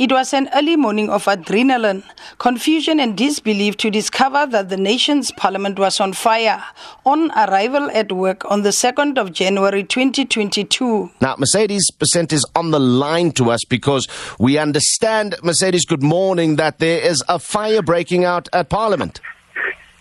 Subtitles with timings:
[0.00, 2.02] It was an early morning of adrenaline,
[2.38, 6.64] confusion, and disbelief to discover that the nation's parliament was on fire
[7.04, 11.10] on arrival at work on the 2nd of January 2022.
[11.20, 14.08] Now, Mercedes Besent is on the line to us because
[14.38, 19.20] we understand, Mercedes, good morning, that there is a fire breaking out at Parliament.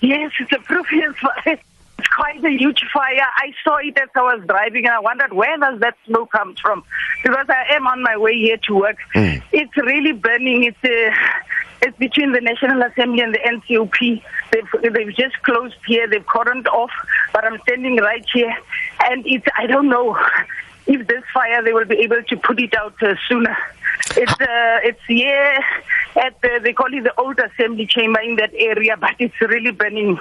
[0.00, 1.60] Yes, it's a previous fire.
[2.16, 3.26] Quite a huge fire.
[3.36, 6.54] I saw it as I was driving and I wondered where does that smoke come
[6.60, 6.84] from?
[7.22, 8.96] Because I am on my way here to work.
[9.14, 9.42] Mm.
[9.52, 10.64] It's really burning.
[10.64, 11.14] It's uh,
[11.82, 14.22] it's between the National Assembly and the NCOP.
[14.52, 16.06] They've, they've just closed here.
[16.06, 16.92] They've cordoned off,
[17.32, 18.54] but I'm standing right here,
[19.04, 20.16] and it's I don't know
[20.86, 23.56] if this fire they will be able to put it out uh, sooner.
[24.16, 25.58] It's uh, it's here
[26.16, 29.70] at the, they call it the old assembly chamber in that area, but it's really
[29.70, 30.18] burning.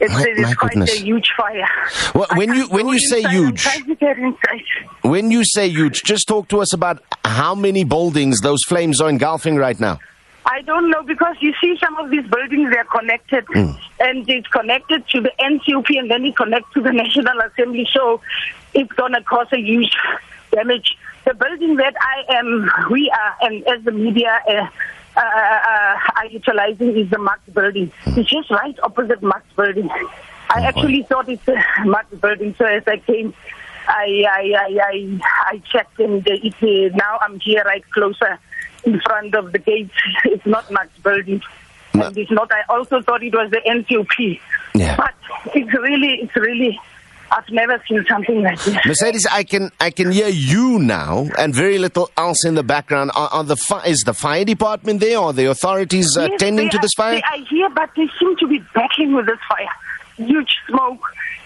[0.00, 1.00] It's, My- it's my quite goodness.
[1.00, 1.68] a huge fire.
[2.14, 3.66] Well, when you- when you say huge-.
[5.02, 9.08] When you say huge, just talk to us about how many buildings those flames are
[9.08, 9.98] engulfing right now.
[10.46, 13.72] I don't know because you see some of these buildings they're connected Hmm.
[14.00, 18.20] and it's connected to the NCOP and then it connects to the National Assembly so
[18.74, 19.94] it's gonna cause a huge
[20.52, 20.96] damage.
[21.26, 24.68] The building that I am we are and as the media uh,
[25.20, 27.92] uh, uh, are utilizing is the Max building.
[28.06, 29.90] It's just right opposite Max building.
[30.50, 33.34] I actually thought it's a Max building so as I came
[33.88, 35.20] I I I I,
[35.52, 38.38] I checked and it, uh, now I'm here right closer
[38.84, 39.94] in front of the gates.
[40.24, 41.42] It's not Max building.
[41.94, 42.06] No.
[42.06, 42.52] And it's not.
[42.52, 44.40] I also thought it was the NCOP.
[44.74, 44.96] Yeah.
[44.96, 45.14] But
[45.54, 46.78] it's really, it's really.
[47.30, 48.76] I've never seen something like this.
[48.86, 53.10] Mercedes, I can I can hear you now, and very little else in the background.
[53.14, 56.70] Are, are the fi- is the fire department there, or the authorities uh, Yes, tending
[56.70, 57.16] to this fire?
[57.16, 59.68] They are here, but they seem to be battling with this fire.
[60.16, 61.02] Huge smoke,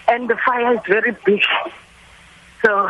[0.07, 1.41] and the fire is very big.
[2.63, 2.89] So.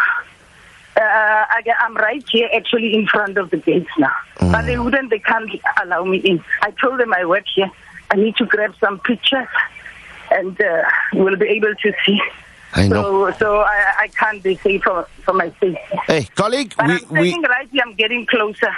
[0.96, 4.14] Uh, I, I'm right here, actually, in front of the gates now.
[4.40, 5.50] But they wouldn't, they can't
[5.84, 6.44] allow me in.
[6.62, 7.72] I told them I work here.
[8.12, 9.48] I need to grab some pictures,
[10.30, 12.22] and uh, we'll be able to see.
[12.76, 13.32] I know.
[13.32, 15.78] So, so I, I can't be safe for, for my safety.
[16.08, 17.84] Hey, colleague, But we, I'm we right here.
[17.86, 18.74] I'm getting closer.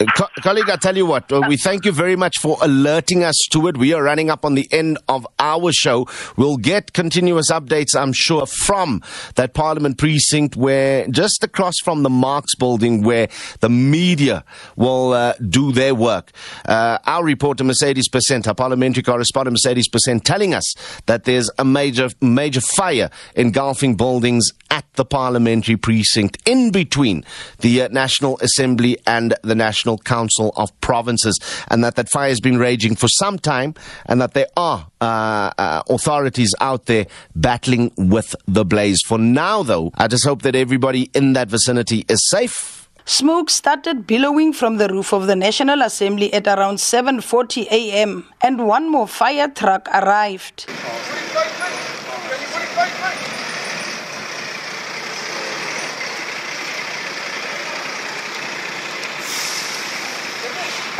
[0.00, 3.22] Uh, co- colleague, I tell you what, uh, we thank you very much for alerting
[3.22, 3.76] us to it.
[3.76, 6.08] We are running up on the end of our show.
[6.36, 9.02] We'll get continuous updates, I'm sure, from
[9.34, 13.28] that Parliament precinct where just across from the Marks building where
[13.60, 14.44] the media
[14.76, 16.32] will uh, do their work.
[16.64, 20.74] Uh, our reporter, Mercedes Percent, our parliamentary correspondent, Mercedes Percent, telling us
[21.06, 27.24] that there's a major, major fire engulfing buildings at the parliamentary precinct in between
[27.58, 32.40] the uh, National Assembly and the National Council of Provinces, and that that fire has
[32.40, 33.74] been raging for some time,
[34.06, 39.02] and that there are uh, uh, authorities out there battling with the blaze.
[39.02, 42.88] For now, though, I just hope that everybody in that vicinity is safe.
[43.06, 48.26] Smoke started billowing from the roof of the National Assembly at around 7:40 a.m.
[48.40, 50.66] and one more fire truck arrived.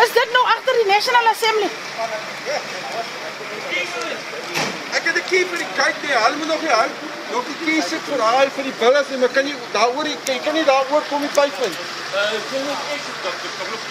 [0.04, 1.68] Is dit nou agter die National Assembly?
[4.96, 6.14] Ek het 'n key vir die kyk nie.
[6.24, 6.88] Hulle moet nog nie hou.
[7.32, 10.38] Nog die key sit vir daai vir die billes nie, maar kan jy daaroor jy
[10.44, 11.74] kan, nie daaroor kom die pyp in.
[12.14, 13.82] Uh, sien net ek het dat ek nog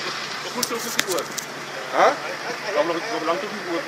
[0.43, 1.25] nog moet ook nie oor.
[1.97, 2.07] Hæ?
[2.73, 3.83] Dan nog nog lank nie oor.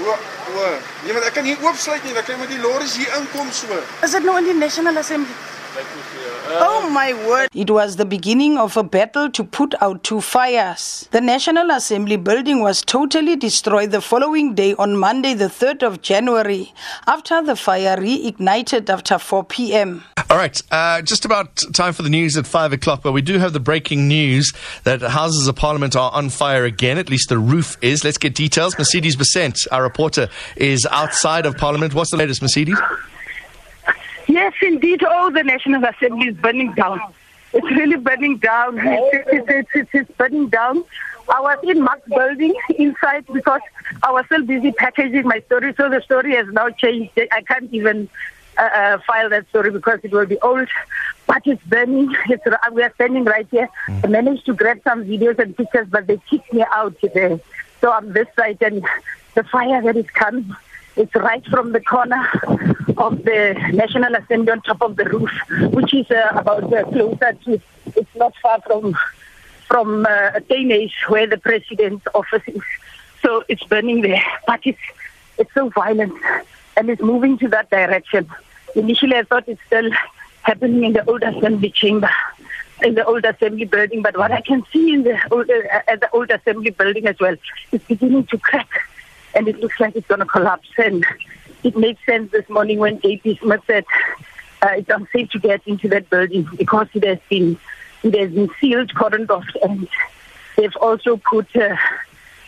[0.00, 0.18] O,
[0.56, 0.68] o.
[1.02, 2.12] Nee, want ek kan hier oopsluit nie.
[2.12, 3.80] Dan kan jy met die lorries hier inkom so.
[4.02, 5.34] Is dit nou in die National Assembly?
[5.74, 7.48] Oh my word.
[7.54, 11.08] It was the beginning of a battle to put out two fires.
[11.10, 16.02] The National Assembly building was totally destroyed the following day on Monday, the 3rd of
[16.02, 16.72] January,
[17.06, 20.04] after the fire reignited after 4 p.m.
[20.28, 23.02] All right, uh, just about time for the news at five o'clock.
[23.02, 24.52] But we do have the breaking news
[24.84, 26.98] that Houses of Parliament are on fire again.
[26.98, 28.04] At least the roof is.
[28.04, 28.76] Let's get details.
[28.78, 31.94] Mercedes Besent, our reporter, is outside of Parliament.
[31.94, 32.78] What's the latest, Mercedes?
[34.32, 35.02] Yes, indeed.
[35.06, 37.00] Oh, the National Assembly is burning down.
[37.52, 38.78] It's really burning down.
[38.78, 40.84] It's, it's, it's, it's, it's burning down.
[41.28, 43.60] I was in Max building inside because
[44.02, 45.74] I was still busy packaging my story.
[45.76, 47.12] So the story has now changed.
[47.30, 48.08] I can't even
[48.56, 50.68] uh, uh, file that story because it will be old.
[51.26, 52.16] But it's burning.
[52.30, 52.42] It's,
[52.72, 53.68] we are standing right here.
[54.02, 57.38] I managed to grab some videos and pictures, but they kicked me out today.
[57.82, 58.82] So I'm this side, and
[59.34, 60.56] the fire that is coming.
[60.96, 62.22] It's right from the corner
[62.98, 65.30] of the National Assembly on top of the roof,
[65.72, 67.60] which is uh, about uh, closer to.
[67.96, 68.94] It's not far from
[69.68, 72.62] from uh, Teenage, where the president's office is.
[73.22, 74.80] So it's burning there, but it's
[75.38, 76.12] it's so violent
[76.76, 78.28] and it's moving to that direction.
[78.74, 79.90] Initially, I thought it's still
[80.42, 82.10] happening in the old assembly chamber,
[82.82, 86.00] in the old assembly building, but what I can see in the old, uh, at
[86.00, 87.36] the old assembly building as well
[87.70, 88.68] is beginning to crack,
[89.34, 90.68] and it looks like it's going to collapse.
[90.78, 91.04] And
[91.62, 93.84] it makes sense this morning when JP Smith said
[94.62, 97.58] uh, it's unsafe to get into that building because it has been
[98.02, 99.88] it has been sealed, cordoned off, and
[100.56, 101.54] they've also put.
[101.56, 101.76] Uh,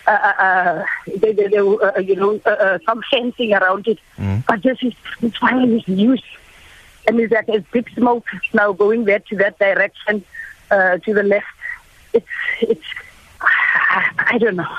[0.06, 3.98] uh, uh, uh they, they, they, uh, you know, uh, uh, some fencing around it.
[4.18, 4.44] Mm.
[4.46, 4.92] But this is
[5.36, 6.22] fire is huge,
[7.08, 10.22] and it's like a big smoke now going there to that direction,
[10.70, 11.46] uh, to the left.
[12.12, 12.26] It's
[12.60, 12.84] it's
[13.40, 14.76] I don't know.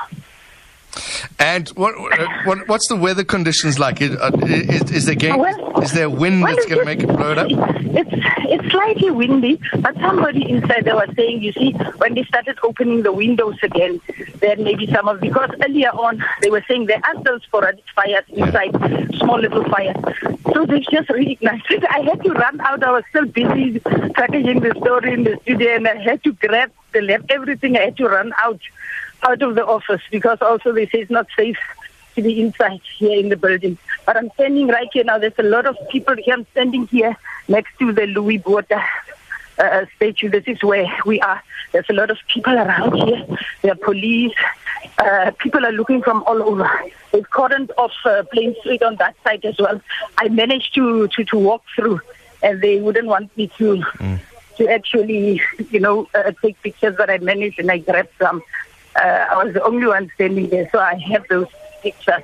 [1.38, 1.96] And what,
[2.46, 4.02] what what's the weather conditions like?
[4.02, 7.04] Is, uh, is, is there game, well, is there wind well, that's going to make
[7.04, 7.48] it blow it up?
[7.50, 8.10] It's
[8.48, 13.04] it's slightly windy, but somebody inside there was saying, you see, when they started opening
[13.04, 14.00] the windows again,
[14.40, 18.24] then maybe some of because earlier on they were saying there are still sporadic fires
[18.30, 19.06] inside, yeah.
[19.18, 19.98] small little fires.
[20.54, 21.84] So they just recognized it.
[21.90, 22.82] I had to run out.
[22.82, 26.72] I was still busy packaging the story in the studio, and I had to grab
[26.96, 27.78] the left everything.
[27.78, 28.60] I had to run out
[29.24, 31.58] out of the office because also they say it's not safe
[32.16, 33.78] to be inside here in the building.
[34.06, 35.18] But I'm standing right here now.
[35.18, 36.34] There's a lot of people here.
[36.34, 37.16] I'm standing here
[37.48, 38.82] next to the Louis Botha
[39.58, 40.30] uh, statue.
[40.30, 41.42] This is where we are.
[41.72, 43.26] There's a lot of people around here.
[43.62, 44.34] There are police.
[44.98, 46.70] Uh, people are looking from all over.
[47.12, 49.82] They've cordoned off uh, Plain Street on that side as well.
[50.18, 52.00] I managed to, to, to walk through,
[52.42, 53.78] and they wouldn't want me to.
[54.00, 54.20] Mm.
[54.58, 58.42] To actually, you know, uh, take pictures, but I managed and I grabbed some
[58.96, 61.48] uh, I was the only one standing there, so I have those
[61.82, 62.24] pictures.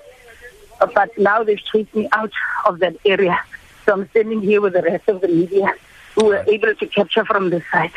[0.79, 2.31] But now they've chased me out
[2.65, 3.39] of that area.
[3.85, 5.73] So I'm standing here with the rest of the media
[6.15, 7.91] who were able to capture from this side.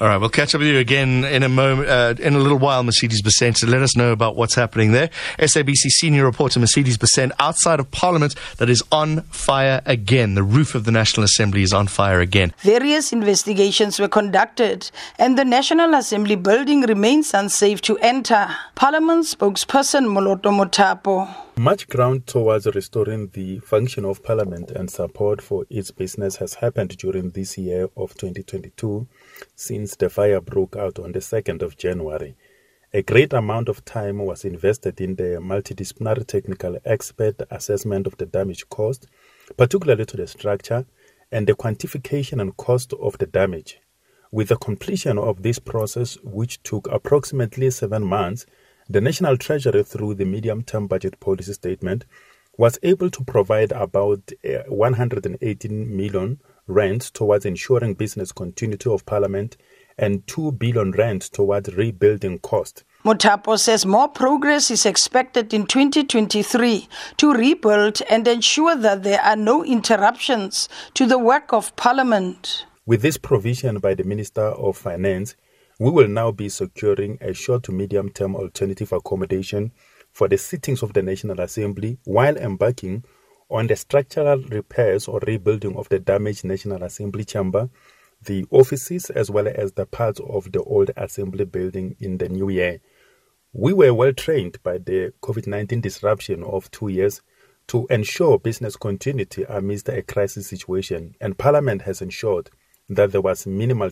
[0.00, 2.58] All right, we'll catch up with you again in a moment, uh, in a little
[2.58, 3.58] while, Mercedes Besent.
[3.58, 5.10] So let us know about what's happening there.
[5.38, 10.34] SABC senior reporter Mercedes Besent outside of Parliament that is on fire again.
[10.34, 12.52] The roof of the National Assembly is on fire again.
[12.58, 18.48] Various investigations were conducted, and the National Assembly building remains unsafe to enter.
[18.74, 21.28] Parliament spokesperson Moloto Mothapo.
[21.58, 26.96] Much ground towards restoring the function of Parliament and support for its business has happened
[26.96, 29.06] during this year of 2022
[29.54, 32.34] since the fire broke out on the 2nd of January.
[32.94, 38.26] A great amount of time was invested in the multidisciplinary technical expert assessment of the
[38.26, 39.06] damage caused,
[39.58, 40.86] particularly to the structure,
[41.30, 43.78] and the quantification and cost of the damage.
[44.30, 48.46] With the completion of this process, which took approximately seven months,
[48.92, 52.04] the National Treasury, through the medium term budget policy statement,
[52.58, 59.56] was able to provide about uh, 118 million rand towards ensuring business continuity of Parliament
[59.96, 62.84] and 2 billion rand towards rebuilding cost.
[63.04, 69.36] Mothapo says more progress is expected in 2023 to rebuild and ensure that there are
[69.36, 72.66] no interruptions to the work of Parliament.
[72.84, 75.34] With this provision by the Minister of Finance,
[75.82, 79.72] we will now be securing a short to medium term alternative accommodation
[80.12, 83.02] for the sittings of the National Assembly while embarking
[83.50, 87.68] on the structural repairs or rebuilding of the damaged National Assembly chamber,
[88.22, 92.48] the offices, as well as the parts of the old Assembly building in the new
[92.48, 92.78] year.
[93.52, 97.22] We were well trained by the COVID 19 disruption of two years
[97.66, 102.50] to ensure business continuity amidst a crisis situation, and Parliament has ensured
[102.88, 103.90] that there was minimal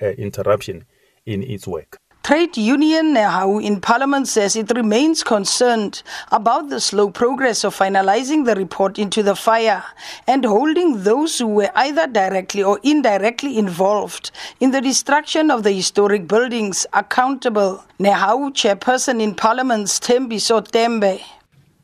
[0.00, 0.86] uh, interruption
[1.26, 1.98] in its work.
[2.26, 6.02] Trade Union Nehawu in Parliament says it remains concerned
[6.32, 9.84] about the slow progress of finalizing the report into the fire
[10.26, 15.70] and holding those who were either directly or indirectly involved in the destruction of the
[15.70, 17.84] historic buildings accountable.
[18.00, 21.20] Nehawu chairperson in Parliament's Thembiso Tembe.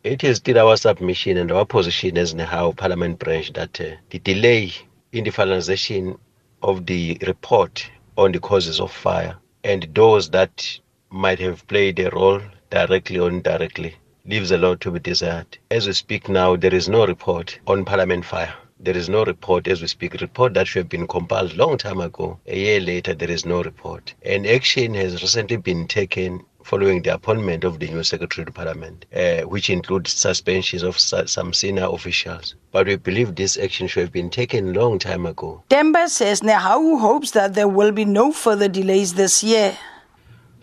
[0.02, 4.18] It is still our submission and our position as Nehawu Parliament branch that uh, the
[4.18, 4.72] delay
[5.12, 6.18] in the finalization
[6.64, 10.78] of the report on the causes of fire and those that
[11.10, 12.40] might have played a role
[12.70, 15.58] directly or indirectly leaves a lot to be desired.
[15.70, 18.54] As we speak now, there is no report on Parliament fire.
[18.78, 20.20] There is no report as we speak.
[20.20, 22.40] Report that should have been compiled long time ago.
[22.46, 24.14] A year later, there is no report.
[24.24, 29.06] And action has recently been taken following the appointment of the new Secretary to Parliament,
[29.14, 32.54] uh, which includes suspensions of some senior officials.
[32.70, 35.62] But we believe this action should have been taken long time ago.
[35.70, 39.76] Temba says Nehawu hopes that there will be no further delays this year.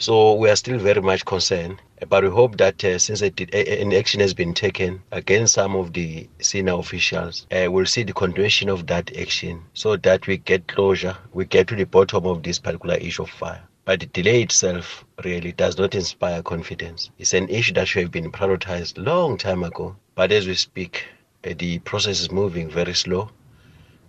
[0.02, 3.58] So we are still very much concerned, but we hope that uh, since did, uh,
[3.58, 8.14] an action has been taken against some of the senior officials, uh, we'll see the
[8.14, 12.44] continuation of that action so that we get closure, we get to the bottom of
[12.44, 13.62] this particular issue of fire.
[13.90, 17.10] But the delay itself really does not inspire confidence.
[17.18, 19.96] It's an issue that should have been prioritized long time ago.
[20.14, 21.08] But as we speak,
[21.44, 23.32] uh, the process is moving very slow.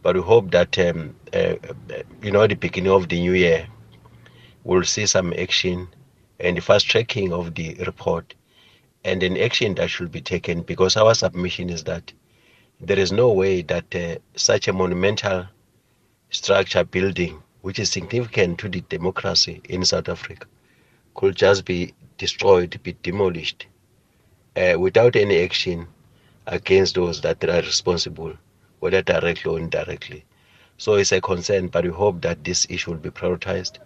[0.02, 1.54] But we hope that, um, uh,
[2.20, 3.68] you know, the beginning of the new year,
[4.64, 5.88] we'll see some action
[6.40, 8.34] and the fast tracking of the report
[9.02, 12.12] and an action that should be taken because our submission is that
[12.82, 15.46] there is no way that uh, such a monumental
[16.28, 20.46] structure building, which is significant to the democracy in South Africa,
[21.14, 23.66] could just be destroyed, be demolished
[24.56, 25.86] uh, without any action
[26.46, 28.34] against those that are responsible,
[28.80, 30.24] whether directly or indirectly.
[30.78, 33.78] So it's a concern, but we hope that this issue will be prioritized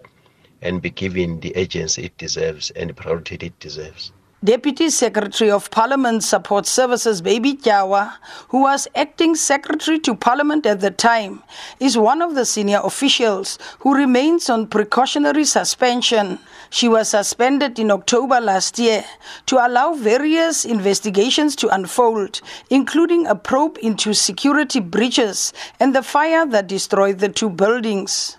[0.63, 4.13] and be given the agency it deserves and the priority it deserves.
[4.45, 8.17] Deputy Secretary of Parliament Support Services Baby Kyawa,
[8.49, 11.43] who was acting Secretary to Parliament at the time,
[11.81, 16.39] is one of the senior officials who remains on precautionary suspension.
[16.69, 19.07] She was suspended in October last year
[19.47, 26.45] to allow various investigations to unfold, including a probe into security breaches and the fire
[26.45, 28.37] that destroyed the two buildings.